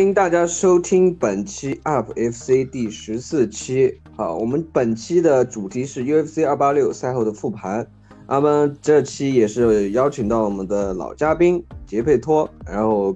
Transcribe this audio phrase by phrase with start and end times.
[0.00, 4.00] 欢迎大家收听本期 UP FC 第十四期。
[4.16, 7.86] 好，我们本期的主题是 UFC 二八六赛后的复盘。
[8.26, 13.14] 那么这期也是邀请到我们的老嘉宾杰佩托，然后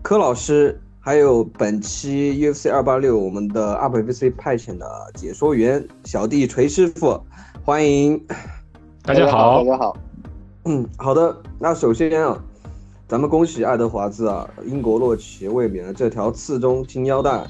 [0.00, 7.20] 柯老师，还有本期 UFC 二八六我们的 UP FC 派遣的解说员小弟锤师傅，
[7.62, 8.18] 欢迎。
[9.02, 9.94] 大家好，大家好。
[10.64, 11.36] 嗯，好的。
[11.58, 12.42] 那首先啊。
[13.14, 17.46] 咱们恭喜爱德华兹啊，英国洛奇卫冕了这条次中金腰带。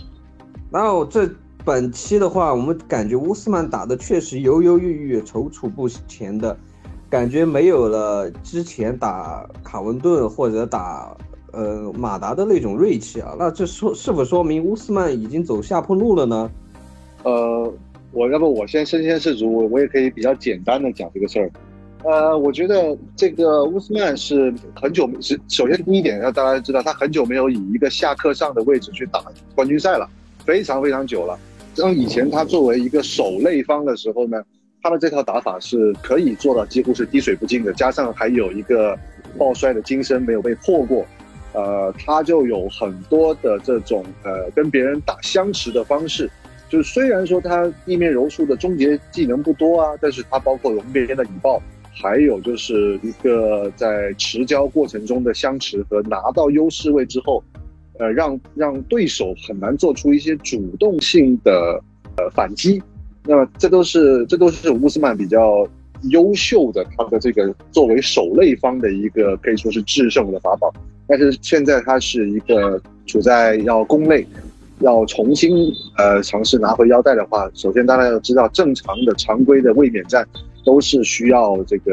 [0.71, 1.27] 然后这
[1.65, 6.55] 本期的话，我们感觉乌斯曼打的确实犹犹豫豫、踌躇不前的，
[7.09, 11.17] 感觉没有了之前打卡文顿或者打
[11.53, 13.35] 呃马达的那种锐气啊。
[13.39, 16.51] 那这说是否说明乌斯曼已经走下坡路了呢？
[17.23, 17.73] 呃，
[18.13, 21.51] 我要不我先身先士卒，我也可以比较简单的讲这个事儿。
[22.05, 29.25] 呃，我觉得这个乌斯曼是很久是首先第一点要大家知道，他很久没有以一个下课上的位置去打
[29.55, 30.07] 冠军赛了，
[30.45, 31.39] 非常非常久了。
[31.75, 34.43] 像以前他作为一个守擂方的时候呢，
[34.83, 38.95] 他的这套打法是可以做到几乎是滴水不进的，加上还有一个
[39.39, 41.07] 抱摔的金身没有被破过，
[41.55, 46.31] 呃，他就有很多的这种呃跟别人打相持的方式。
[46.69, 51.63] 就是虽然说他地面柔术的终结技能不多啊，但是他包括容别人的引爆。
[51.95, 57.43] 还有就是一个在持交过程中的相持和拿到优势位之后，
[57.99, 61.81] 呃，让让对手很难做出一些主动性的
[62.17, 62.83] 呃反击。
[63.25, 65.67] 那么这都是这都是乌斯曼比较
[66.11, 70.71] 优秀的他的这个作为守擂方的一个可以说是制胜的法宝。
[71.07, 74.27] 但是现在他是一个处在要攻擂，
[74.81, 80.27] 要重新呃尝试拿回腰带的话，首先大家要知道正常的常规的卫冕战。
[80.65, 81.93] 都是需要这个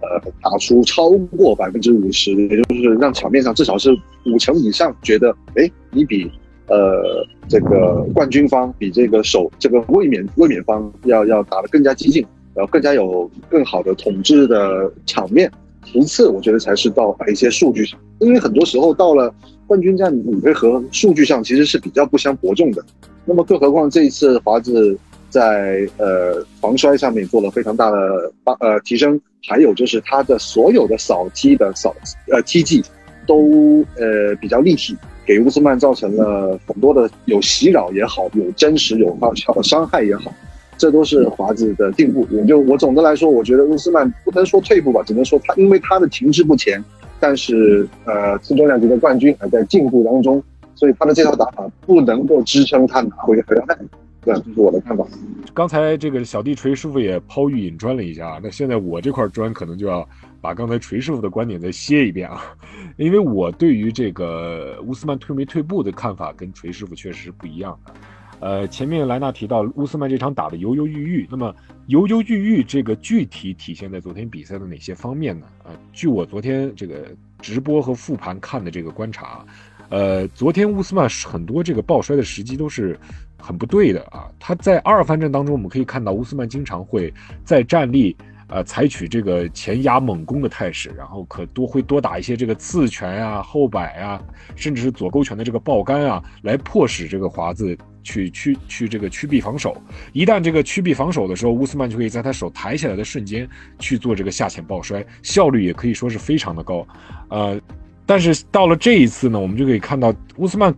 [0.00, 3.90] 呃打出超过百分之五十，也就是让场面上至少是
[4.26, 6.30] 五成以上觉得，哎，你比
[6.66, 12.24] 呃这个冠军方比这个首这个卫冕卫冕方要要打得更加激进，
[12.54, 15.50] 然后更加有更好的统治的场面。
[15.84, 19.34] 其次，我觉得才是到一些数据上，因为很多时候到了
[19.66, 22.84] 冠军战你会和，数据上其实是比较不相伯仲的。
[23.24, 24.98] 那么更何况这一次华子。
[25.32, 31.96] 在呃防摔上面做了非常大的帮呃提升，还有就是他的所有的扫踢的扫
[32.30, 32.84] 呃踢技
[33.26, 34.94] 都呃比较立体，
[35.24, 40.30] 给乌斯曼造成了很多的有袭扰也好，有真实有方的伤害也好，
[40.76, 42.26] 这都是华子的进步。
[42.30, 46.84] 我就我总的来说，我觉得乌斯曼不能说退步吧，只能说他因为他的停滞不前，
[47.18, 50.42] 但是呃次重量级的冠军还在进步当中，
[50.74, 53.78] 所以他的这套打法不能够支撑他拿回合带。
[54.22, 55.04] 对，这是我的看法。
[55.52, 60.08] 刚才这个小弟锤师傅也抛玉引砖了一下，那现在我这块砖可能就要
[60.40, 62.40] 把刚才锤师傅的观点再歇一遍啊，
[62.96, 67.92] 因为我对于这个乌斯曼退没退步的看法跟锤师傅确实是不一样的。
[68.38, 71.54] 呃，前面莱纳提到乌斯曼这场打的犹犹豫豫，那么
[71.88, 75.46] 犹犹豫豫这个具体体现在昨天比赛的哪些方面呢？
[75.64, 77.08] 啊，据我昨天这个
[77.40, 79.44] 直播和复盘看的这个观察，
[79.90, 82.96] 呃，昨天乌斯曼很多这个抱摔的时机都是。
[83.42, 84.30] 很不对的啊！
[84.38, 87.12] 他在二番战当中，我们可以看到乌斯曼经常会
[87.44, 88.16] 在站立，
[88.46, 94.22] 呃，采取这个前压猛攻的态势，然后可多会多打一些这个刺拳啊、后摆啊，
[94.54, 99.76] 甚至是左勾拳的这个爆杆啊，来迫使这个华子去 去去这个屈臂防守。
[100.12, 103.48] 一旦这个屈臂防守的时候，乌斯曼就可以在他手抬起来的瞬间
[103.80, 106.86] 去做这个下潜抱摔，效率也可以说是非常的高。
[107.28, 107.60] 呃，
[108.06, 110.72] 但是到了这一次呢，我们就可以看到乌斯曼。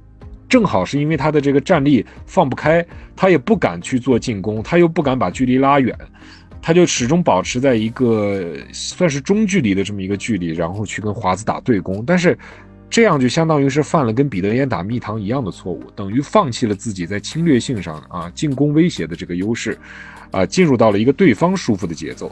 [0.54, 5.92] 正好是因为他的这个站立放不开，他也不敢去做进攻，他又不敢把距离拉远，
[6.62, 12.04] 他就始终保持在一个算是中距离的这么一个距离，然后去跟华子打对攻。
[12.06, 12.38] 但是
[12.88, 19.76] 这样就相当于是犯了跟彼得岩打蜜糖一样的错误，等于放弃了自己在侵略性上啊进攻威胁的这个优势，
[20.30, 22.30] 啊进入到了一个对方舒服的节奏。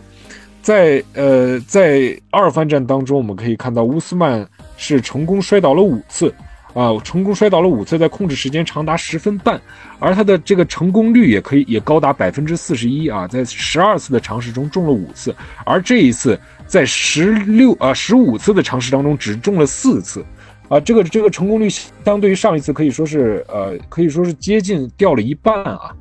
[0.61, 6.33] 在呃在二番战当中，我们可以看到乌斯曼是成功摔倒了五次。
[6.75, 9.61] 啊，成功摔倒了五次，在控制时间长达十分半，
[9.99, 15.35] 而他的这个成功率也可以也高达百分之四十一啊，在十二次的尝试中中了五次，
[15.67, 20.25] 而这一次在十六啊十五次的尝试当中只中了四次，
[20.69, 25.95] 啊，这个这个成功率相对于上一次可以说是呃可以说是接近掉了一半啊。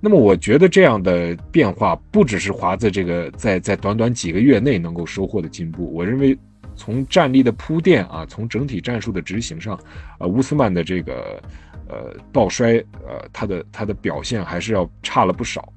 [0.00, 6.36] 那么我觉得这样的变化不只是华子这个在在短短几个月内能够收获的进步，我认为。
[6.76, 9.78] 从战力的铺垫啊，从整体战术的执行上，
[10.18, 11.42] 呃，乌斯曼的这个
[11.88, 12.74] 呃抱摔，
[13.06, 15.72] 呃，他的他的表现还是要差了不少，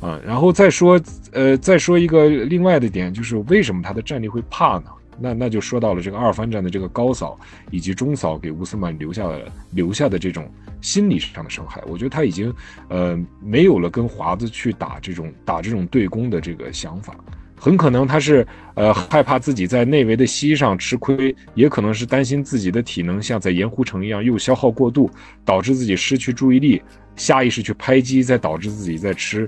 [0.00, 1.00] 啊，然后再说，
[1.32, 4.90] 呃，再说一个另外的点，就是为什么他的战力会怕呢？
[5.22, 7.38] 那那就说到了这个二番战的这个高扫
[7.70, 9.38] 以及中扫给乌斯曼留下了
[9.72, 11.82] 留下的这种心理上的伤害。
[11.86, 12.50] 我觉得他已经
[12.88, 17.14] 呃没有了跟华子去打这种打这种对攻的这个想法。
[17.60, 25.10] 很可能他是呃害怕自己在内围的膝上吃亏，也可能是担心自己的体能像在盐湖城一样又消耗过度，
[25.44, 26.80] 导致自己失去注意力，
[27.16, 29.46] 下意识去拍击，再导致自己在吃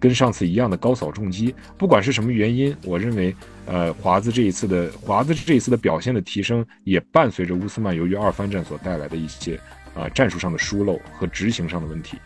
[0.00, 1.54] 跟上次一样的高扫重击。
[1.78, 3.32] 不管是什么原因，我认为
[3.66, 9.56] 呃华子这一次的华子这一次的表现的提升，也伴随着乌斯曼由于二番战所带来的一些
[9.94, 12.18] 啊战术上的疏漏和执行上的问题。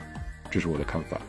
[0.50, 1.20] 这是我的看法。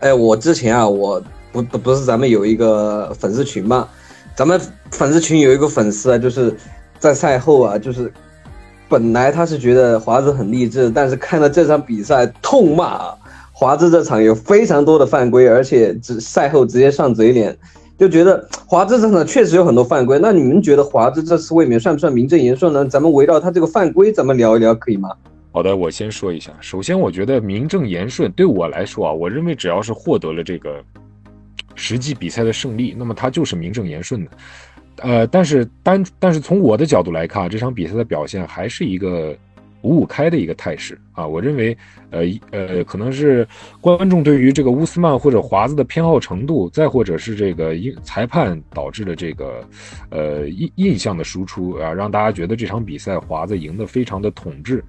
[0.00, 1.22] 哎，我之前啊我。
[1.62, 3.88] 不不是咱们有一个粉丝群嘛？
[4.36, 4.60] 咱们
[4.90, 6.54] 粉丝群有一个粉丝啊，就是
[6.98, 8.12] 在赛后啊，就是
[8.88, 13.12] 本来他是觉得华子很励志，但是看到这场比赛痛骂
[13.52, 17.56] 华子这场有非常多的犯规，而且只赛后直接上嘴脸，
[17.98, 20.18] 就觉得华子这场确实有很多犯规。
[20.20, 22.86] 那你们觉得华子这次卫冕算不算名正言顺呢？
[22.86, 25.10] 咱们围绕他这个犯规，咱们聊一聊，可以吗？
[25.50, 26.52] 好的，我先说一下。
[26.60, 30.70] 首先，我觉得名正言顺对我来说啊，我认为只要是获得了这个。
[31.74, 34.30] 实际比赛的胜利，那么他就是名正言顺的，
[34.96, 39.36] 呃，但是单但是从我的角度来看，这场比赛的表现还是一个
[39.82, 41.26] 五五开的一个态势啊。
[41.26, 41.76] 我认为，
[42.10, 43.46] 呃呃，可能是
[43.80, 49.64] 观众对于这个乌斯曼或者华子的偏好程度，再或者是这个因裁判导致的这个
[50.10, 54.82] 呃印印象的输出啊，让大家觉得这场比赛华子赢得非常的统治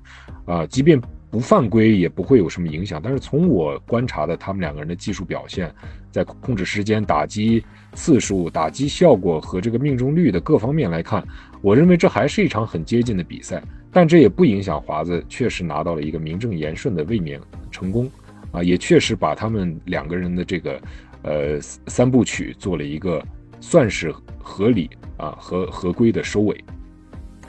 [0.45, 0.99] 啊，即便。
[1.31, 5.71] 不犯规也不会有什么影响，但是从我观察的他们两个人的技术表现，
[6.11, 7.63] 在控制时间、打击
[7.93, 11.23] 次数、打击效果和这个命中率的各方面来看，
[11.61, 13.61] 我认为这还是一场很接近的比赛。
[13.91, 17.41] 但这也不影响华子确实拿到了一个名正言顺的卫冕
[17.71, 18.07] 成功，
[18.51, 20.79] 啊，也确实把他们两个人的这个
[21.23, 23.19] 呃三部曲做了一个
[23.59, 26.63] 算是合理啊和合规的收尾。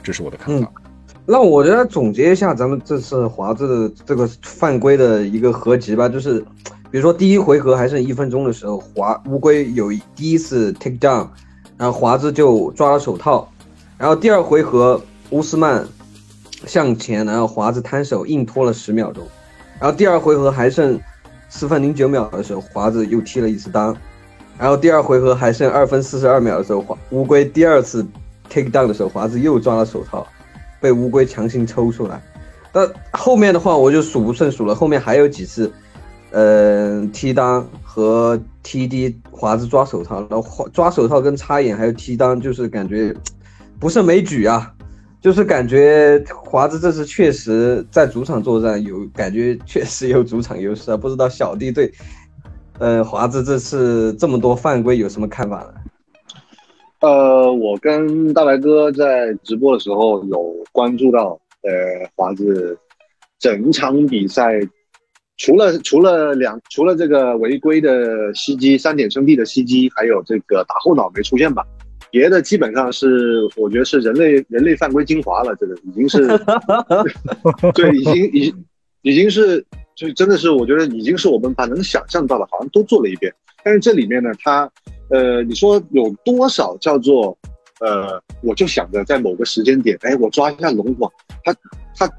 [0.01, 0.71] 这是我的看法。
[1.27, 6.43] 那我觉得总结一下咱们这次华子的这个犯规的一个合集吧，就是，
[6.91, 11.27] 比如说第一回合还剩一分钟的时候，华乌龟有第一次 take down，
[11.77, 13.47] 然后华子就抓了手套，
[13.97, 15.87] 然后第二回合乌斯曼
[16.67, 19.25] 向前，然后华子摊手硬拖了十秒钟，
[19.79, 20.99] 然后第二回合还剩
[21.49, 23.95] 四分零九秒的时候，华子又踢了一次裆，
[24.59, 28.05] 然后第二回合还剩二分四十二秒的时候，华乌龟第二次
[28.49, 30.27] take down 的时候，华子又抓了手套。
[30.81, 32.19] 被乌龟强行抽出来，
[32.73, 34.73] 那后面的话我就数不胜数了。
[34.73, 35.71] 后面还有几次，
[36.31, 43.13] 呃，踢裆和踢低华子抓手套，然后抓手套跟插眼还有踢裆，就是感觉
[43.79, 44.73] 不胜枚举啊。
[45.21, 50.97] 就是感觉华子这次确实在主场作战有感觉，确实有主场优势啊。
[50.97, 51.91] 不知道小弟对，
[52.79, 55.73] 呃，华子这次这么多犯规有什么看法呢？
[57.01, 62.75] 呃，我跟大白哥在直播的时候有关注到，呃，华子
[63.37, 64.59] 整场比赛
[65.41, 71.65] 除了除了两除了这个违规的袭击三点胜地的袭击，还有这个打后脑没出现吧，
[72.11, 76.27] 别的基本上是我觉得是人类人类犯规精华了，这个已经是，
[77.73, 78.53] 对，已经已
[79.01, 83.33] 已经是就真的是我觉得已经是我们把能想象到的，好像都做了一遍，
[83.63, 84.69] 但是这里面呢，它。
[85.13, 87.37] 呃，你说有多少叫做，
[87.81, 91.11] 呃，我就想着在某个时间点，哎，我抓一下龙网，
[91.43, 91.53] 他
[91.97, 92.09] 他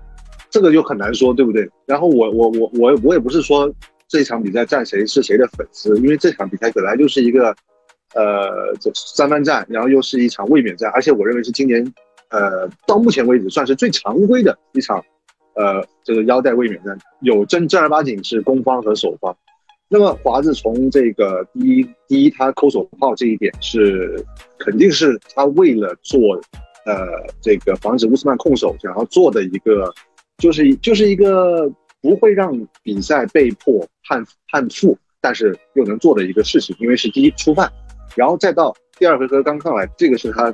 [0.53, 1.69] 这个就很难说，对不对？
[1.87, 3.73] 然后我我我我我也不是说
[4.07, 7.49] 这场比赛站谁是谁的粉丝，因为这场比赛本来就是一个，
[8.15, 11.83] 呃，这三番战，然后又是一场卫冕战，而且我认为是今年，
[12.29, 15.03] 呃，到目前为止算是最常规的一场，
[15.57, 19.35] 呃，这个腰带卫冕战，有正正儿八经是攻方和守方。
[19.89, 24.23] 那么华子从这个第一第一他抠手炮这一点是
[24.59, 26.35] 肯定是他为了做，
[26.85, 27.07] 呃，
[27.41, 29.93] 这个防止乌斯曼控手想要做的一个，
[30.43, 31.71] 就是就是一个
[32.01, 37.71] 不会让比赛被迫判判负，但是又能做的一个事情，因为是第一初犯，
[38.17, 40.53] 然后再到第二回合刚上来，这个是他，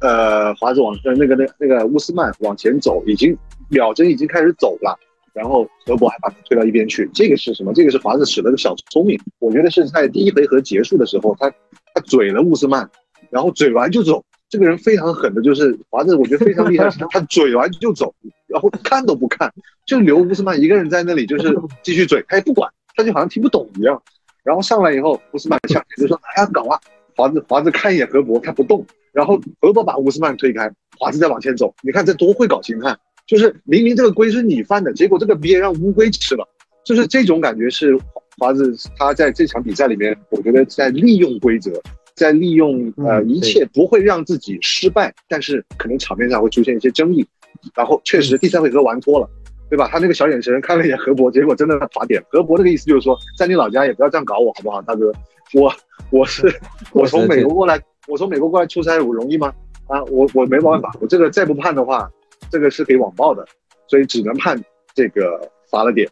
[0.00, 3.36] 呃，华子往那个那那个乌斯曼往前走，已经
[3.68, 4.96] 秒针已经开始走了。
[5.34, 7.72] 然后德国还把他推到一边去，这个是什么？
[7.74, 11.50] 这个是华子使了个小聪明，我觉得是在第一回合结束的时候，他
[11.92, 12.88] 他嘴了乌斯曼，
[13.30, 14.24] 然后嘴完就走。
[14.48, 18.14] 这个人非常狠的，就是华子，我觉得非常厉害，他嘴完就走，
[18.48, 19.52] 然后看都不看，
[19.86, 24.02] 就留乌斯曼一个人在那里，就是继续嘴，他也不管，他就好像听不懂一样。
[24.42, 26.80] 然后上来以后，乌斯曼向前就说：“哎呀，搞啊！”
[27.14, 32.96] 华子华子看一眼何博，他不动，然后何博把乌斯曼推开，华子再往前走，你看这多会搞心态。
[33.26, 36.48] 就是明明这个龟是你犯的，结果这个鳖让乌龟吃了，
[36.84, 37.98] 就是这种感觉是
[38.38, 41.72] 华子他在这场比赛里面，我觉得在利用规则，
[42.14, 47.26] 在利用呃嗯一切不会让自己失败，但是可能场面上会出现一些争议。
[47.74, 49.28] 然后确实第三回合玩脱了，
[49.68, 49.88] 对吧？
[49.90, 52.22] 他那个小眼神看了一眼何博，结果真的罚点。
[52.30, 55.12] 何博那个意思就是说，在你老家也不要这样搞我，好不好，大哥？
[55.54, 55.72] 我
[56.10, 56.52] 我是
[56.92, 59.52] 我从美国过来，我从美国过来出差，我容易吗？
[59.86, 62.10] 啊，我我没办法，我这个再不判的话，
[62.50, 63.46] 这个是可以网暴的，
[63.86, 64.62] 所以只能判
[64.94, 66.06] 这个罚了点。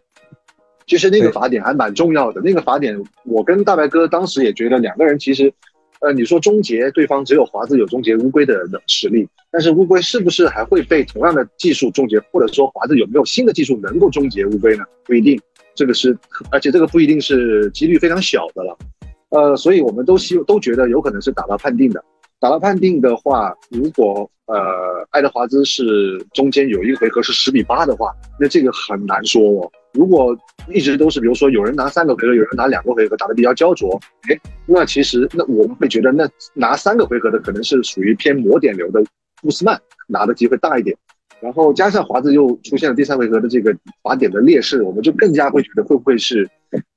[0.87, 5.53] 其实那个对罚点还蛮重要的，那个罚点我跟大白哥当时也觉得两个人其实，
[6.07, 8.55] 呃，你说终结对方只有华子有终结乌龟的
[8.87, 14.85] 实力，但是乌龟是不是还会被同样的技术终结，或者说华子有没有新的技术能够终结乌龟呢？
[15.05, 15.37] 不一定，
[15.75, 16.17] 这个是，
[16.53, 18.79] 而且这个不一定是几率非常小的了。
[19.31, 22.01] 呃，所以我们都希都觉得有可能是打到判定的。
[22.39, 29.73] 打到判定的话，如果呃爱德华兹是中间有一个回合是十比八的话，那这个很难说哦。
[29.97, 30.37] 如果
[30.69, 33.99] 一直都是比如说有人拿三个回合，有人拿两个回合，打得比较焦灼，
[34.29, 39.03] 哎，那其实那我们会觉得那拿三个回合的可能是属于偏磨点流的
[39.43, 40.97] 乌斯曼拿的机会大一点。
[41.39, 46.49] 然后加上华子又出现了第三回合的这个罚点的劣势，我们就更加会觉得会不会是，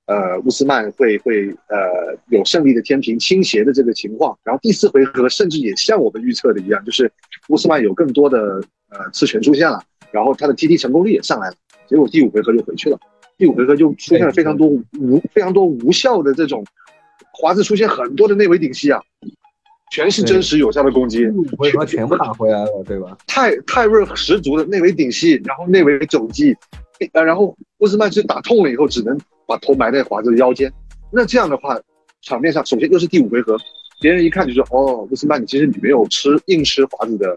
[0.06, 4.38] 呃，乌斯曼会会呃有胜利的天平倾斜的这个情况。
[4.44, 7.12] 然后第四回合甚至也像我们预测的一样，就是
[7.50, 11.56] 乌斯曼有更多的呃次拳出现了，然后他的 TT 成功率也上来了，
[11.90, 13.00] 结果第五回合就回去了，
[13.38, 16.64] 第五回合就出现了非常多无非常多无效的这种，
[17.34, 19.02] 华子出现很多的内围顶膝啊，
[19.92, 21.26] 全是真实有效的攻击，
[21.58, 23.18] 回合全部打回来了，对吧？
[23.26, 26.56] 泰泰瑞十足的内围顶膝，然后内围肘击，
[27.14, 30.72] 呃，然后乌斯曼是打痛了以后，只能把头埋在华子的腰间。
[31.12, 31.80] 那这样的话，
[32.22, 33.58] 场面上首先又是第五回合，
[34.00, 37.36] 别人一看就说，哦，乌斯曼你其实你没有吃硬吃华子的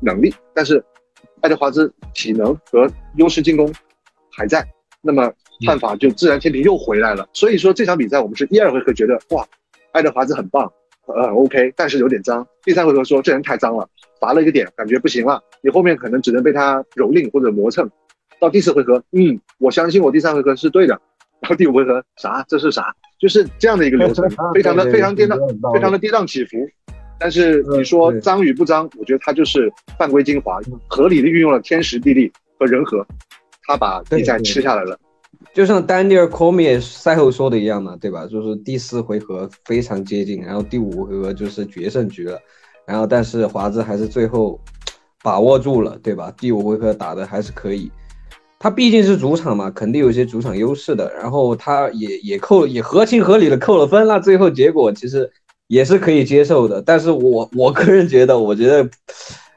[0.00, 0.84] 能力，但是
[1.42, 3.72] 爱德华兹体能和优势进攻
[4.36, 4.66] 还在，
[5.02, 5.32] 那么
[5.66, 7.28] 判法就自然天平又回来了。
[7.32, 9.46] 所以说这场比赛我们是一二回合觉得哇，
[9.92, 10.70] 爱德华兹很棒。
[11.06, 12.46] 呃，OK，但是有点脏。
[12.62, 13.88] 第三回合说这人太脏了，
[14.20, 17.90] 罚了一个点，感觉不行了，你后面可能只能被他蹂躏或者磨蹭。
[18.38, 21.00] 到第四回合，嗯，我相信我第三回合是对的。
[21.40, 22.44] 然后第五回合啥？
[22.46, 22.94] 这是啥？
[23.18, 26.68] 就是这样的一个流程， 非常的非常跌宕，非常的跌宕起伏。
[27.20, 30.58] 但是你说脏与不脏，我觉得他就是犯规精华，
[30.88, 33.06] 合理的运用了天时地利和人和，
[33.64, 34.98] 他把比赛吃下来了。
[35.52, 38.26] 就像丹尼尔·科米赛后说的一样嘛，对吧？
[38.26, 42.38] 就是第四回合非常接近，然后第五回合就是决胜局了，
[42.86, 44.58] 然后但是华子还是最后
[45.22, 46.32] 把握住了，对吧？
[46.38, 47.90] 第五回合打的还是可以，
[48.58, 55.30] 他毕竟是主场嘛，肯定有些主场优势的，然后他也也扣也合情合理的扣了分，那最后结果其实
[55.70, 56.82] 也是可以接受的。
[56.82, 58.86] 但是我我个人觉得，我觉得。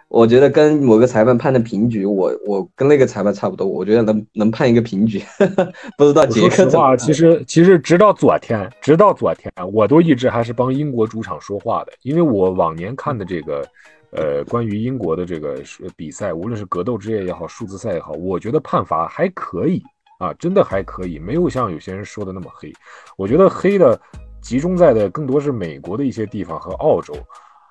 [0.10, 5.20] 我觉得跟某个裁判判的平局，我我跟那个裁判差不多，我觉得能能判一个平局，
[5.98, 13.66] 不知道杰克怎么话，其实其实直到昨天，直到昨天，我都一直还是帮英国主场说话的，因为我往年看的这个，
[14.12, 15.60] 呃，关于英国的这个
[15.96, 19.82] 比赛，无论是格斗之夜也好，数字赛也好，我觉得判罚还可以
[20.20, 22.72] 啊，真的还可以，没有像有些人说的那么黑。
[23.18, 24.00] 我觉得黑的
[24.44, 27.16] 集中在的更多是美国的一些地方和澳洲。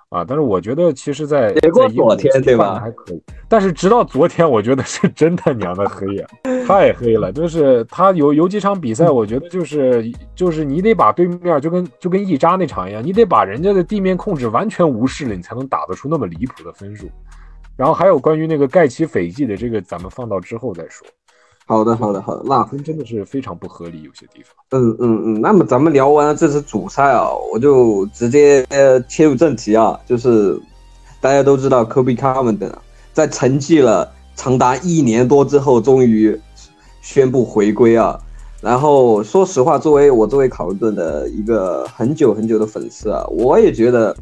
[0.09, 6.27] 啊，但是我觉得其实在，昨天对吧还可以，但是直到昨天，我觉得是真他娘的黑呀，
[6.69, 7.33] 太黑了。
[7.33, 17.09] 就是他有有几场比赛，我觉得就是就是你得把对面就跟就跟一扎那场一样，你得把人家的地面控制完全无视了，你才能打得出那么离谱的分数。
[17.75, 21.07] 然后还有关于那个盖奇斐济的这个，咱们放到之后再说。
[21.73, 24.55] 好的，好的，好的，那分真的是非常不合理，有些地方。
[24.79, 28.63] 嗯嗯嗯，那么咱们聊完了这次主赛啊，我就直接
[29.09, 30.61] 切入正题啊，就是
[31.19, 32.71] 大家都知道科比卡文登
[33.15, 36.39] 在沉寂了长达一年多之后，终于
[37.01, 38.21] 宣布回归啊。
[38.61, 44.15] 然后说实话，作为我作为考文顿的一个很久很久的粉丝啊，我也觉得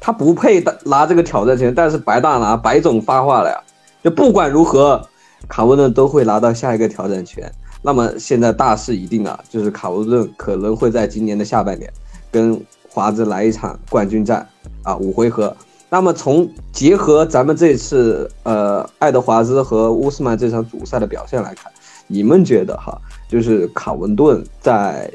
[0.00, 3.56] 他不配拿这个挑战权，但是白大拿白总发话了呀，
[4.02, 5.00] 就不管如何。
[5.48, 7.50] 卡文顿都会拿到下一个挑战权。
[7.82, 11.92] 那么现在大势已定了，就是卡文顿可能会在今年的下半年
[12.30, 14.46] 跟华子来一场冠军战
[14.82, 15.54] 啊，五回合。
[15.90, 21.70] 那么从结合咱们这次呃爱德华兹和乌斯曼这场主赛的表现来看，
[22.06, 25.10] 你们觉得哈，就是卡文顿在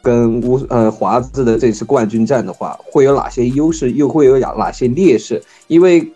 [0.00, 5.42] 跟乌呃华子的这次冠军战的话，会有哪些优势，又会有哪哪些劣势？
[5.66, 6.08] 因为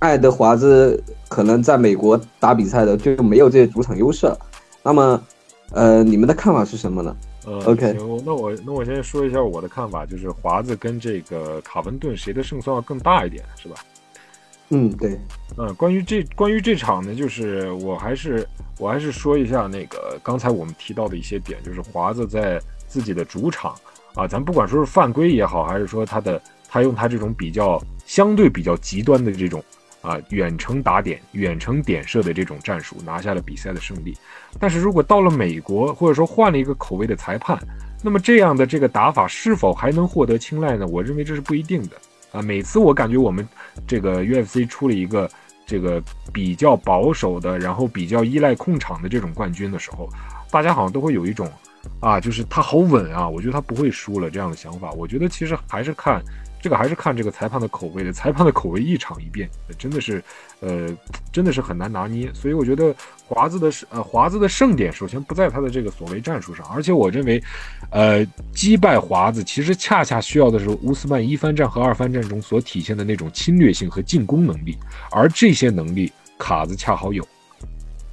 [0.00, 4.36] 爱德华兹可能在美国打比赛的就没有这些主场优势了。
[4.82, 5.22] 那么，
[5.70, 7.16] 呃，你们的看法是什么呢？
[7.46, 13.76] 呃 OK 行，那我那我先说一下我的看法，就是华子跟这个卡文顿谁的胜算要更大一点，是吧？
[14.68, 15.18] 嗯，对，
[15.56, 18.46] 嗯，关于这关于这场呢，就是我还是
[18.78, 23.74] 我还是说一下那个刚才我们提到的一些点，就是华子在自己的主场
[24.14, 29.62] 啊，咱不管说是犯规也好，还是说他的他用他这种比较相对比较极端的这种
[30.00, 34.16] 啊远程打点、远程点射的这种战术，拿下了比赛的胜利。
[34.58, 37.58] 但是如果到了美国，或者说换了一个口味的裁判，
[38.02, 40.86] 那么这样的这个打法是否还能获得青睐呢？
[40.86, 41.96] 我认为这是不一定的
[42.32, 42.40] 啊。
[42.40, 43.46] 每次我感觉我们
[43.86, 45.30] 这个 UFC 出了一个
[45.66, 46.02] 这个
[46.32, 50.08] 比较保守的，然后比较依赖控场的这种冠军的时候，
[50.50, 51.46] 大家好像都会有一种
[52.00, 54.90] 啊，就是他好稳啊，我觉得他不会输了这样的想法。
[54.92, 56.22] 我觉得其实还是看。
[56.62, 59.48] 这个还是看这个裁判的口味的，裁判的口味一场一变，
[59.78, 60.22] 真的是，
[60.60, 60.88] 呃，
[61.32, 62.30] 真的是很难拿捏。
[62.34, 62.94] 所以我觉得
[63.26, 67.42] 华子的胜呃华子的胜点，首先不在他的这个所谓战术上，而且我认为，
[67.90, 74.76] 呃，击败华子其实恰恰需要的是乌斯曼一番战和二番战中所体现的那种侵略性和进攻能力，
[75.10, 77.26] 而这些能力卡子恰好有。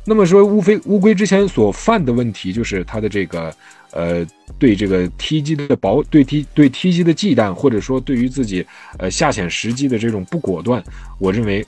[0.06, 3.54] 那么说乌飞乌龟之前所犯的问题，就是他的这个。
[3.98, 4.24] 呃，
[4.60, 8.64] 对这个踢击的保，对踢对踢击的忌惮，或者说对于自己
[9.00, 10.84] 呃下潜时机的这种不果断，
[11.18, 11.66] 我认为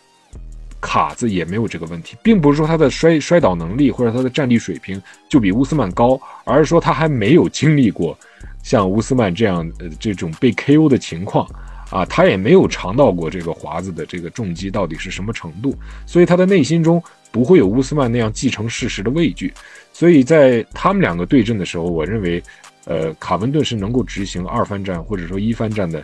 [0.79, 8.15] 卡子也没有这个问题，并不是说他的摔摔倒能力或者他的战力水平就比乌斯曼高，而是说他还没有经历过
[8.63, 11.49] 像乌斯曼这样呃这种被 KO 的情况
[11.89, 19.51] 啊，他也没有尝到过这个华子的这个重击到底是什么程度，所以他的内心中不会有乌斯曼那样继承事实的畏惧。
[19.99, 22.41] 所以在他们两个对阵的时候，我认为，
[22.85, 26.01] 呃，卡文顿是能够执行二番战或者说一番战的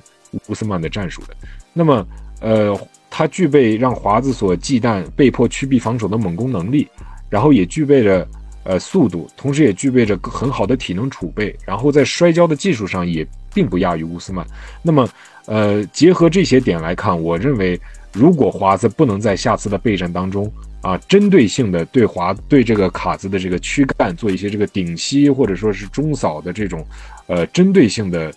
[0.49, 1.33] 乌斯曼的战术的。
[1.71, 2.05] 那么，
[2.41, 2.77] 呃，
[3.09, 6.85] 他具备让华子所忌惮、被迫屈臂防守的猛攻能力，
[7.29, 8.27] 然后也具备着
[8.65, 14.45] 呃速度，同时也具备着很好的体能储备，然后在摔跤的技术上也并不亚于乌斯曼。
[14.81, 15.07] 那么，
[15.45, 17.79] 呃，结合这些点来看，我认为，
[18.11, 20.51] 如果华子不能在下次的备战当中，
[20.85, 26.85] 啊，针对性的对华对这个卡子的这个躯干做一些这个顶膝或者说是中扫的这种，
[27.25, 28.31] 呃，针对性的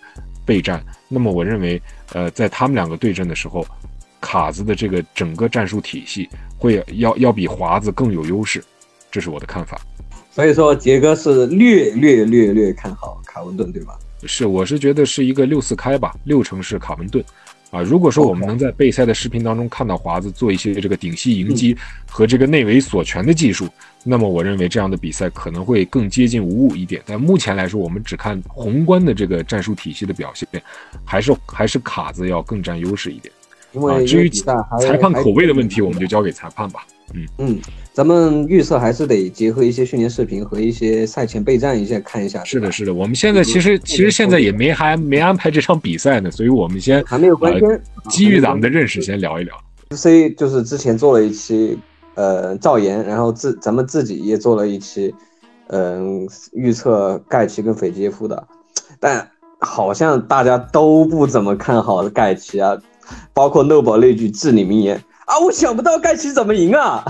[0.47, 0.83] 备战。
[1.07, 1.79] 那么我认为，
[2.13, 3.63] 呃，在他们两个对阵的时候，
[4.19, 8.63] 卡子的这个整个战术体系会要要比华子更有优势，
[9.11, 9.79] 这是我的看法。
[10.31, 13.93] 所以说，杰哥是略略略略看好卡文顿，对吧？
[14.25, 17.23] 是，我是觉得是一个六四开吧，六成是卡文顿。
[17.71, 21.77] 啊，如果说我们能在备赛的视频当中看到华子做一些这个顶膝迎击
[22.09, 23.67] 和这个内围锁拳的技术，
[24.03, 26.99] 那么我认为这样的比赛可能会更接近五五一点。
[27.05, 30.47] 但目前来说，我们只看宏观的这个战术体系的表现，
[31.05, 33.31] 还是还是卡子要更占优势一点。
[33.87, 36.83] 啊，至于裁判口味的问题，我们就交给裁判吧。
[37.13, 37.59] 嗯嗯，
[37.93, 42.43] 咱们预测还是得结合一些训练视频和一些赛前备战一下看一下。
[42.43, 49.55] 是的，是的，我们现在其实其实现在也没还没安排这场比赛呢，所以我们先还没有官宣，基于咱们的认识先聊一聊。
[49.91, 51.77] C 就是之前做了一期
[52.15, 55.13] 呃赵岩，然后自咱们自己也做了一期
[55.67, 58.47] 嗯预测盖奇跟斐吉耶夫的，
[58.99, 59.27] 但
[59.59, 62.77] 好像大家都不怎么看好盖奇啊，
[63.33, 65.01] 包括诺宝那句至理名言。
[65.29, 65.37] 啊！
[65.37, 67.05] 我想不到盖奇怎么赢啊！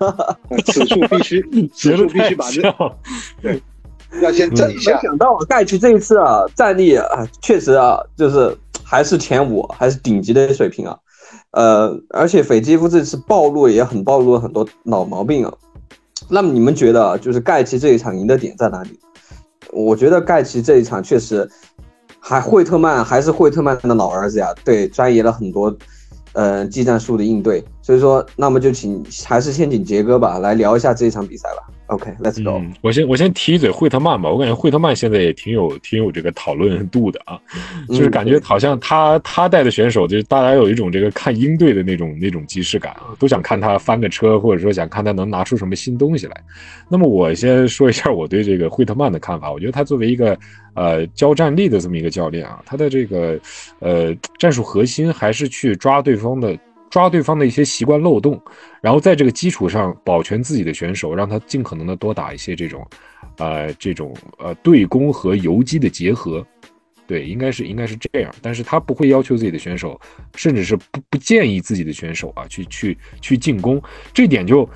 [0.64, 1.42] 此处必须，
[1.74, 2.62] 此处必须把这
[3.42, 3.62] 对，
[4.22, 4.94] 要先整一下。
[4.94, 7.06] 没想到盖奇这一次啊，战力啊，
[7.42, 10.96] 确实啊，就是还是前五，还是顶级的水平啊。
[11.50, 15.52] 呃，而且斐基夫这次暴露也很暴露了很多老毛病啊。
[16.30, 18.98] 那么你们觉得，就是盖奇这一场赢的点在哪里？
[19.72, 21.46] 我觉得盖奇这一场确实，
[22.18, 25.76] 还惠特曼还是惠特曼的老儿子呀，对，钻研了很多。
[26.32, 31.72] 呃，技战术的应对，所以说，那么就请还是先请杰哥吧，来聊一下这一场比赛吧。
[31.86, 32.62] OK，Let's go。
[32.82, 37.40] 我先我先提一嘴惠特曼吧，我感觉惠特曼现在也挺有 挺有这个讨论度的啊，
[37.88, 46.44] 就是感觉好像他他带的选手，就是大家有一种这个看鹰队的那种那种即视感啊，都想看他翻个车，或者说想看他能拿出什么新东西来。
[46.90, 50.38] 那么我先说一下我对这个惠特曼的看法，我觉得他作为一个
[50.74, 53.40] 呃交战力的这么一个教练啊，他的这个
[53.78, 56.54] 呃战术核心还是去抓对方的。
[56.90, 58.40] 抓对方的一些习惯漏洞，
[58.80, 62.86] 然后在这个基础上保全自己的选手，让他尽可能的多打一些这种，
[63.36, 66.44] 呃，这种呃对攻和游击的结合，
[67.06, 68.34] 对，应该是应该是这样。
[68.40, 70.00] 但是他不会要求自己的选手，
[70.34, 73.82] 甚至是不不建议自己的选手啊去去去进攻。
[74.14, 74.68] 这点就，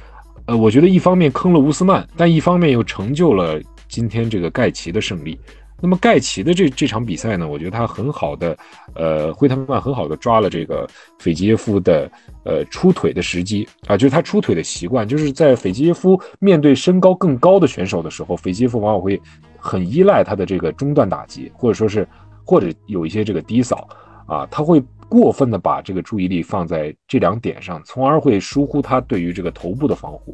[0.46, 5.38] 呃，我觉得一方面坑了乌斯曼，但一方面又成就了今天这个盖奇的胜利。
[5.82, 8.56] 那么盖奇的这这场比赛呢，我觉得他很好的，
[8.94, 12.08] 呃，惠特曼很好的抓了这个斐吉耶夫的
[12.44, 19.20] 呃出腿的时机啊，就是他出腿的习惯，就是在斐吉耶夫面对身高更高的选手的时候，斐吉耶夫往往会
[19.58, 22.06] 很依赖他的这个中段打击，或者说是
[22.44, 23.88] 或者有一些这个低扫
[24.26, 30.32] 啊，他会过分的把这个注意力放在这两点上，从而会疏忽他对于这个头部的防护。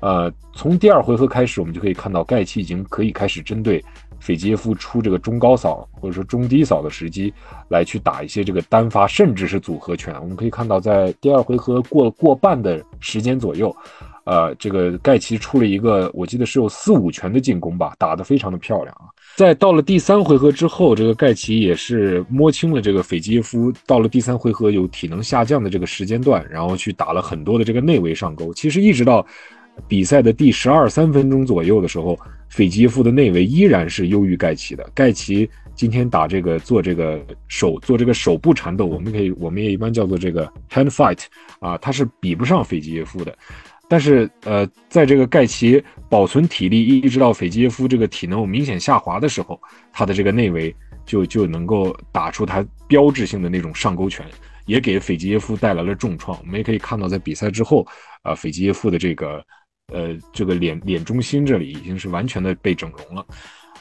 [0.00, 3.80] 呃，从第二回合开始，我们就可以看到盖奇已经可以开始针对
[4.22, 7.34] 斐济耶夫出这个中高扫或者说中低扫的时机
[7.68, 10.14] 来去打一些这个单发甚至是组合拳。
[10.22, 13.74] 我们可以看到，在第二回合过过半的时间左右，
[14.22, 19.10] 呃，这个盖奇出了一个我记得是有四五拳的进攻吧，打得非常的漂亮啊。
[19.34, 28.54] 在到了第三回合之后，这个盖奇也是摸清了这个斐济耶夫到了第三回合有体能下降的这个时间段，然后去打了很多的这个内围上钩。
[28.54, 29.26] 其实一直到。
[29.88, 34.88] 比赛的第十二三分钟左右的时候，斐济耶夫的内围依然是优于盖奇的。
[34.94, 41.24] 盖奇今天打这个做这个手做这个手部缠斗，我们可以我们也一般叫做这个 hand fight
[41.60, 43.36] 啊，他是比不上斐济耶夫的。
[43.88, 49.60] 但是呃，在这个盖奇保存体力一直到斐济耶夫这个体能明显下滑的时候，
[49.92, 54.24] 他的这个内围就就能够打出他标志性的那种上勾拳，
[54.66, 56.38] 也给斐济耶夫带来了重创。
[56.40, 57.86] 我们也可以看到，在比赛之后
[58.22, 59.42] 啊，斐济耶夫的这个。
[59.92, 63.26] 呃，这个脸脸中心这里已经是完全的被整容了，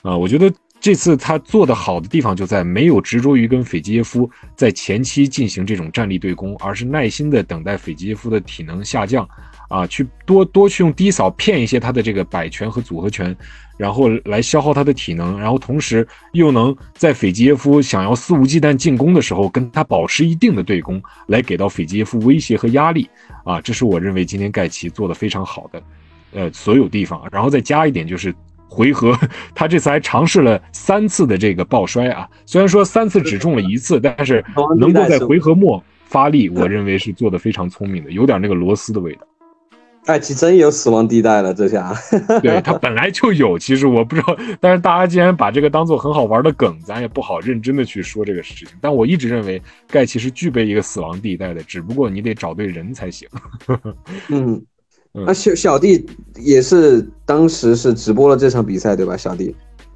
[0.01, 9.27] 啊，我觉得这次他做的好的地方就在没有执着于跟斐济耶夫在前期进行这种站立对攻，而是耐心的等待斐济耶夫的体能下降，
[9.71, 13.33] 啊，去多多去用低扫骗一些他的这个摆拳和组合拳，
[13.77, 23.09] 然后来消耗他的体能，然后同时又能在斐济耶夫想要肆无忌惮进攻的时候跟他保持一定的对攻，来给到斐济耶夫威胁和压力，
[23.45, 25.81] 啊，这是我认为今天盖奇做的非常好的。
[26.33, 28.33] 呃，所有地方，然后再加一点，就是
[28.67, 29.17] 回合，
[29.55, 32.27] 他这次还尝试了三次的这个抱摔啊。
[32.45, 34.43] 虽然说三次只中了一次，但是
[34.77, 39.27] 能够在回合末发力，我认为是做的非常聪明的，有点那个螺丝的味道。
[40.05, 41.93] 艾奇真有死亡地带了，这下。
[42.41, 48.67] 对他本来就有，其实我不知道，但是大家既然把这个当做很好玩的梗，咱也不好认真的去说这个事情。
[48.81, 53.27] 但我一直认为盖奇是具备一个死亡地带的，只不过你得找对人才行。
[54.29, 54.61] 嗯。
[55.13, 56.05] 那小小弟
[56.37, 59.17] 也是当时是直播了这场比赛，对吧？
[59.17, 59.53] 小弟，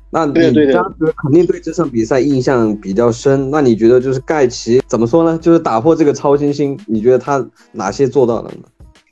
[0.10, 0.34] 那你
[0.74, 3.50] 当时肯定对这场比赛印象比较深。
[3.50, 5.38] 那你觉得就是盖奇怎么说呢？
[5.38, 8.68] 就是打破这个超新星，你觉得他哪些做到了呢？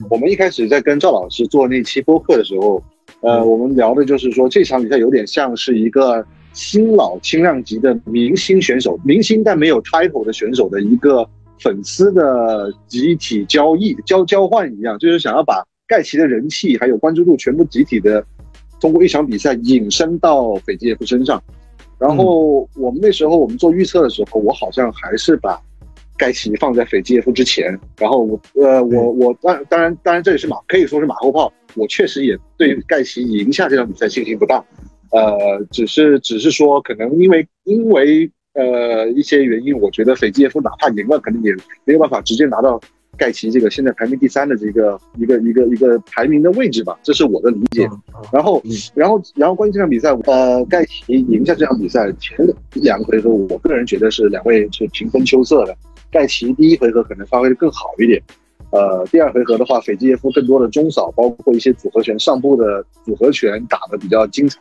[0.09, 2.83] 我们一开始在跟赵老师做那期播客的时候，
[3.21, 11.27] 呃，我们聊的就是说这场比赛有点像是一个新老轻量级的明星选手，明星但没有 title 的选手的一个
[11.59, 15.63] 粉丝的集体交易交交换一样，就是想要把。
[15.85, 18.25] 盖奇的人气还有关注度全部集体的
[18.79, 21.43] 通过一场比赛引申到斐济耶夫身上，
[21.99, 25.61] 然后我们那时候我们做预测的时候，我好像还是把
[26.23, 34.63] 盖奇放在斐济耶夫之前，然后我呃我我当当然当然这也是马可以说是马后炮，我确实也对盖奇赢下这场比赛信心不大，
[35.11, 41.51] 呃只是只是说可能因为因为呃一些原因，我觉得斐济耶夫哪怕赢了，可能也
[41.83, 42.79] 没有办法直接拿到。
[43.15, 47.87] 盖奇这个现在排名第三的这个一个一个一个排名的位置吧，这是我的理解。
[48.31, 48.59] 然后，
[48.95, 52.35] 然后，然后关于这场比赛，呃，盖奇赢下这场比赛前
[52.73, 55.77] 两个回合，我个人觉得是两位是平分秋色的。
[56.13, 58.21] 盖奇第一回合可能发挥的更好一点，
[58.69, 64.59] 呃，第二回合的话，斐济耶夫更多的中扫，包括一些组合拳上部的组合拳打的比较精彩。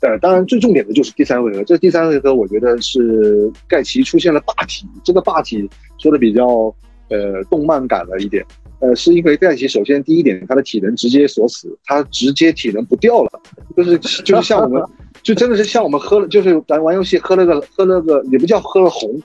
[0.00, 6.74] 呃，当然最重点的就是第三回合，这第三回合我觉得是盖奇出现了霸体，这个霸体说的比较。
[7.08, 8.42] 呃，动漫感了一点，
[8.78, 13.42] 呃，是因为盖奇首先第一点，他的体能直接锁死，他直接体能不掉了，
[13.76, 14.82] 就是就是像我们，
[15.22, 19.20] 就真的是像我们喝了，就是咱玩游戏喝了个喝了个，也不叫喝了红，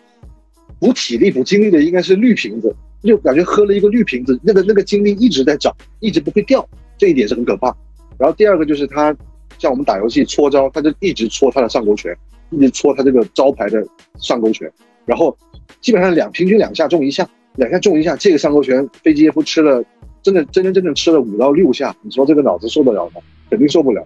[0.80, 7.76] 补体力补精力的应该是绿瓶子，就感觉喝了一个绿瓶子，那个那个精力一直在涨，一直不会掉，这一点是很可怕。
[8.18, 9.16] 然后第二个就是他
[9.58, 12.16] 像我们打游戏搓招，他就一直搓他的上勾拳，
[12.50, 13.86] 一直搓他这个招牌的
[14.20, 14.72] 上勾拳，
[15.06, 15.36] 然后
[15.82, 17.28] 基本上两平均两下中一下。
[17.56, 19.84] 两下中一下，这个上勾拳，飞机耶夫吃了，
[20.22, 23.22] 真的真真正正吃了五到六下，你说这个脑子受得了吗？
[23.50, 24.06] 肯定受不了。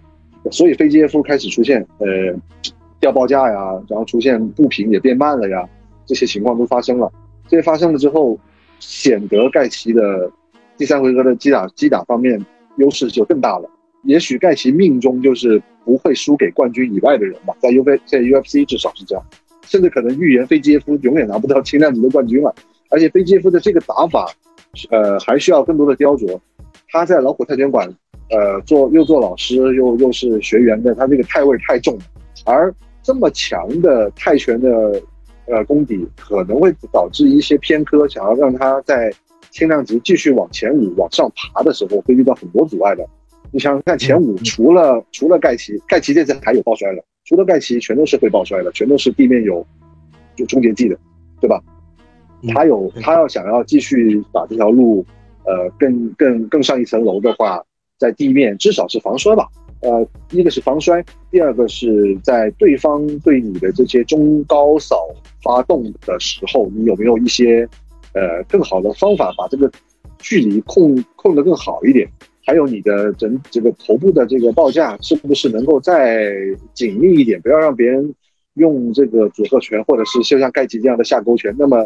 [0.50, 2.06] 所以飞机耶夫开始出现，呃，
[2.98, 5.68] 掉报价呀，然后出现步频也变慢了呀，
[6.12, 7.10] 这些情况都发生了。
[7.48, 8.38] 这些发生了之后，
[8.78, 10.30] 显得盖奇的
[10.76, 12.38] 第三回合的击打击打方面
[12.76, 13.70] 优势就更大了。
[14.04, 19.24] 也许盖奇命中就是不会输给冠军以外的人吧，在 U V 在 U F C 至少是这样，
[19.64, 22.54] 甚至可能预言飞机耶夫永远拿不到轻量级的冠军了。
[22.90, 24.30] 而且飞机夫的这个打法，
[24.90, 26.38] 呃，还需要更多的雕琢。
[26.90, 27.88] 他在老虎泰拳馆，
[28.28, 32.02] 呃，做又做老师又又是学员的，他这个泰味太重了。
[32.44, 35.00] 而这么强的泰拳的
[35.46, 38.06] 呃功底，可能会导致一些偏科。
[38.08, 39.12] 想要让他在
[39.50, 43.06] 轻量级继续往前五往上爬的时候，会遇到很多阻碍的。
[43.50, 49.66] 你想想看，前五除了除了盖奇，盖奇这次还有爆摔了，除了盖奇，全都是会爆摔的，全都是地面有
[50.34, 50.96] 就终结技的，
[51.40, 51.62] 对吧？
[52.54, 55.04] 他有他要想要继续把这条路，
[55.44, 57.62] 呃，更更更上一层楼的话，
[57.98, 59.46] 在地面至少是防摔吧。
[59.82, 64.96] 呃，一个是防摔，第二个是在对方对你的这些中高扫
[65.42, 67.68] 发动的时候，你有没有一些
[68.14, 69.70] 呃更好的方法把这个
[70.18, 72.08] 距离控控得更好一点？
[72.44, 76.32] 还有你的整这个头部的这个报价是不是能够再
[76.74, 77.40] 紧密一点？
[77.40, 78.14] 不要让别人
[78.54, 81.54] 用这个组合拳，或者是就像盖奇这样的下勾拳。
[81.58, 81.84] 那么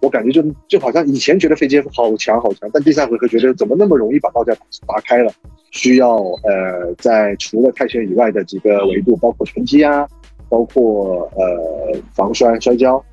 [0.00, 4.54] 我感觉就就好像以前觉得飞机好强好强，但第三回合觉得怎么那么容易把报价
[4.86, 5.32] 拔开了？
[5.70, 10.08] 需要呃，在除了泰拳以外的几个维度，包括拳击啊，
[10.48, 13.04] 包括呃防摔摔跤，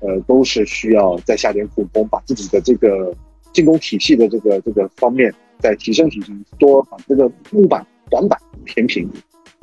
[0.00, 3.12] 呃，都是需要再下点苦功，把自己的这个
[3.52, 9.08] 进攻体系的这个这个方面再提升提升，多把这个木板短板填平，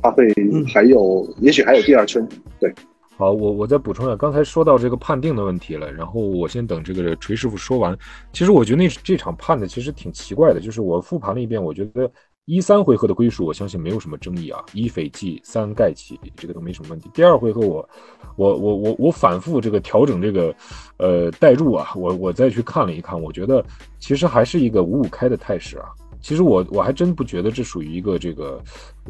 [0.02, 0.28] 它会
[0.74, 2.28] 还有，也许还有第二春，
[2.60, 2.74] 对。
[3.18, 7.98] 好，我我再补充一下，刚才说到这个判定的问题了，然后我先等这个锤师傅说完。
[8.34, 12.12] 其实我觉得那这场判的其实挺奇怪的，就是我复盘了一遍，我觉得
[12.44, 17.10] 一三回合的归属，我相信没有什么争议啊，一斐济，三盖奇，这个都没什么问题。
[17.14, 17.90] 第二回合我
[18.36, 20.54] 我我我我反复这个调整这个
[20.98, 23.66] 呃代入啊，我我再去看了一看，我觉得
[23.98, 25.86] 其实还是一个五五开的态势啊。
[26.26, 28.60] 其实我我还真不觉得这属于一个这个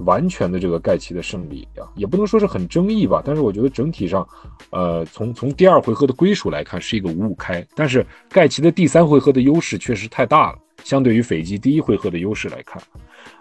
[0.04, 3.22] 完全的这个盖奇的胜利啊，也不能说是很争议吧。
[3.24, 4.28] 但是我觉得整体上，
[4.70, 12.84] 呃，从从第二回合的归属来看是一个五五开，但是盖奇的第三回合的优势确实太大了，相对于斐济第一回合的优势来看。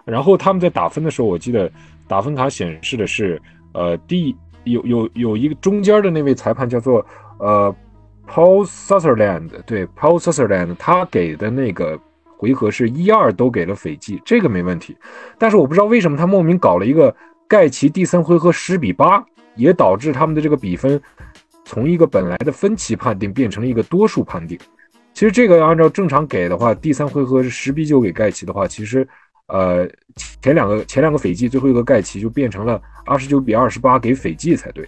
[0.05, 1.69] 然后他们在打分的时候，我记得
[2.07, 3.41] 打分卡显示的是，
[3.73, 4.33] 呃，第
[4.63, 7.05] 有有有一个中间的那位裁判叫做
[7.39, 7.75] 呃
[8.25, 11.99] Paul Sutherland，对 Paul Sutherland，他给的那个。
[12.37, 14.95] 回合是一二都给了斐济，这个没问题。
[15.37, 17.15] 但是我不知道为什么他莫名搞了一个
[17.47, 19.23] 盖奇第三回合十比八，
[19.55, 21.01] 也导致他们的这个比分
[21.63, 24.57] 从一个本来的分歧判定变成了一个多数判定。
[25.13, 29.07] 其实这个要按照正常给的话，第三回合是十比九给盖奇的话，其实
[29.47, 29.87] 呃
[30.41, 34.87] 前两个前两个斐济最后一个盖奇就变成了二十九比二十八给斐济才对。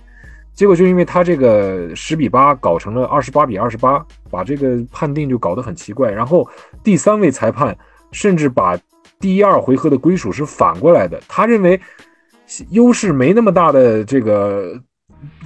[0.57, 6.11] 结果就因为他这个十比八搞成了二十八比二十八，把这个判定就搞得很奇怪。
[6.11, 6.49] 然后
[6.83, 7.77] 第三位裁判
[8.11, 8.75] 甚至把
[9.19, 11.79] 第一二回合的归属是反过来的，他认为
[12.71, 14.73] 优势没那么大的这个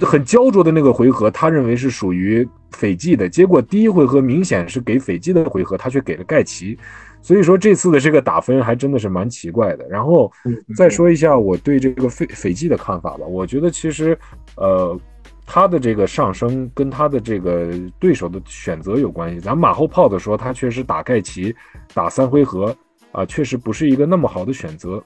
[0.00, 3.28] 很焦灼的那个回合，他认为是属于斐济的。
[3.28, 6.78] 结果第一回合明显是给斐济的回合，他却给了盖奇。
[7.22, 9.88] 所以说这次的这个打分还真的是蛮奇怪的。
[9.88, 10.30] 然后
[10.76, 13.24] 再说一下我对这个斐斐济的看法吧。
[13.24, 14.18] 我觉得其实，
[14.56, 14.98] 呃，
[15.46, 19.40] 他的这个上升跟他的这个对手的选择有关系。
[19.40, 21.54] 咱马后炮的说，他确实打盖奇
[21.94, 22.76] 打三回合
[23.12, 25.02] 啊，确实不是一个那么好的选择。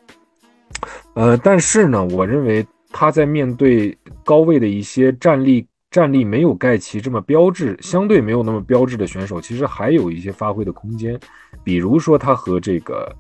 [1.15, 5.67] 呃，但是呢，我认为他在面对高位的一些战力。
[5.97, 11.19] 战力没有盖奇这么标志，相对没有那么标志的选手，其实还有一些发挥的空间。
[11.65, 13.17] 比如说他和这个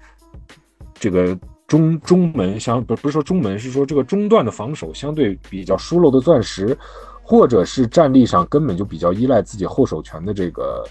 [0.92, 1.34] 这个
[1.66, 6.76] 中中门相不不是说中门，是说这个中段的防守相对比较疏漏的钻石，
[7.22, 10.84] 或者是战力上根本就比较依赖自己后手拳的这个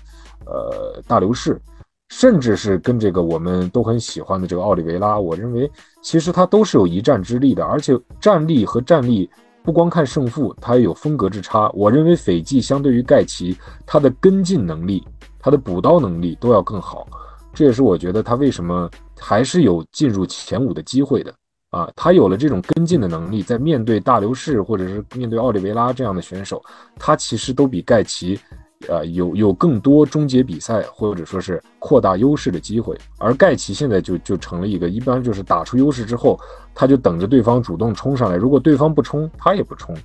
[0.47, 1.61] 呃大流士，
[2.09, 5.69] 甚至是跟这个我们都很喜欢的这个奥利维拉，我认为
[6.01, 9.29] 其实他都是有一战之力的，而且战力和战力。
[9.65, 11.69] 不光看胜负，它也有风格之差。
[11.73, 15.03] 我认为斐济相对于盖奇，他的跟进能力、
[15.39, 17.07] 他的补刀能力都要更好。
[17.51, 18.87] 这也是我觉得他为什么
[19.19, 21.33] 还是有进入前五的机会的
[21.71, 21.89] 啊！
[21.95, 26.63] 他有了这种跟进的能力，在面对大流士或者是面对奥利维拉这样的选手，
[26.99, 28.39] 他其实都比盖奇。
[28.87, 36.39] 呃，有有更多终结比赛或者说是扩大优势的机会，而盖奇现在就就成了一个，一般就是打出优势之后，
[36.73, 39.95] 他就等着对方主动冲上来，如果对方不冲，他也不冲；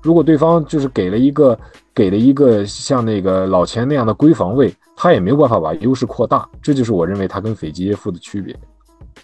[0.00, 1.58] 如果对方就是给了一个
[1.92, 6.48] 给了一个像那个老钱那样的闺防位，他也没有办法把优势扩大。
[6.62, 8.56] 这就是我认为他跟斐济耶夫的区别。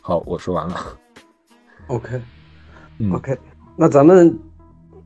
[0.00, 0.76] 好，我说完了。
[1.86, 3.38] OK，OK，
[3.76, 4.38] 那咱们。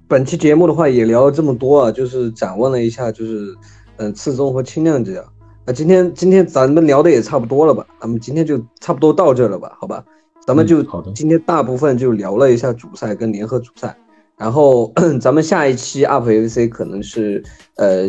[0.08, 3.52] 本期节目的话也聊了这么多啊，就是展望了一下，就是
[3.96, 5.24] 嗯次中和轻量级啊。
[5.66, 7.84] 那今天今天咱们聊的也差不多了吧？
[8.00, 9.76] 咱们今天就差不多到这了吧？
[9.80, 10.04] 好吧，
[10.46, 10.80] 咱们就
[11.12, 13.96] 今天大部分就聊了一下主赛跟联合主赛，
[14.38, 17.42] 然后 咱们下一期 UP FC 可能是
[17.74, 18.08] 呃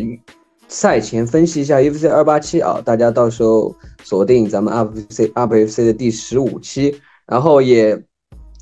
[0.67, 7.99] 赛前分析一下 UFC 二八七啊，大家到时候锁定咱们 UP FC UP FC 的第十五期，然后也。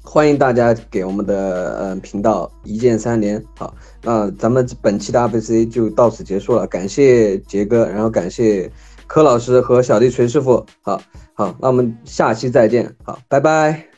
[0.05, 8.71] 欢迎大家给我们的嗯频道一键三连，好，那咱们本期的 r c 就到此结束了，感谢杰哥，然后感谢
[9.07, 11.01] 柯老师和小弟锤师傅，好
[11.33, 13.94] 好，那我们下期再见，好，拜拜。